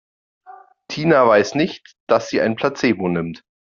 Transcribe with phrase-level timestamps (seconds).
[0.87, 3.43] Tina weiß nicht, dass sie ein Placebo nimmt.